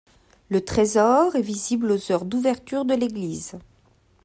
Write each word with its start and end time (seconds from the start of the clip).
Le 0.49 0.65
trésor 0.65 1.35
est 1.35 1.43
visible 1.43 1.91
aux 1.91 2.11
heures 2.11 2.25
d'ouverture 2.25 2.85
de 2.85 2.95
l'église. 2.95 3.59